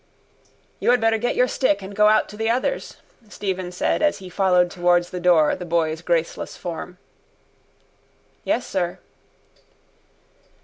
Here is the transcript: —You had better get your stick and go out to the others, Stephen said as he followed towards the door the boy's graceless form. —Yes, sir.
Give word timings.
—You 0.79 0.89
had 0.89 0.99
better 0.99 1.19
get 1.19 1.35
your 1.35 1.47
stick 1.47 1.83
and 1.83 1.95
go 1.95 2.07
out 2.07 2.27
to 2.29 2.35
the 2.35 2.49
others, 2.49 2.97
Stephen 3.29 3.71
said 3.71 4.01
as 4.01 4.17
he 4.17 4.29
followed 4.31 4.71
towards 4.71 5.11
the 5.11 5.19
door 5.19 5.55
the 5.55 5.63
boy's 5.63 6.01
graceless 6.01 6.57
form. 6.57 6.97
—Yes, 8.43 8.65
sir. 8.65 8.97